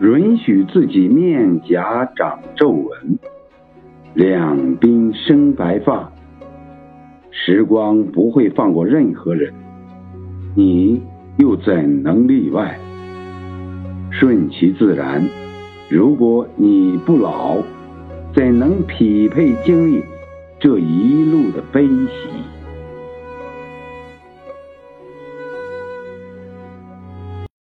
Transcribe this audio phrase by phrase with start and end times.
[0.00, 3.18] 允许自己面颊长皱纹
[4.14, 6.12] 两鬓生白发
[7.30, 9.52] 时光不会放过任何人
[10.54, 11.02] 你
[11.36, 12.78] 又怎能例外？
[14.10, 15.28] 顺其自然
[15.88, 17.58] 如果你不老
[18.34, 20.02] 怎能匹配经历
[20.60, 22.47] 这一路的悲喜？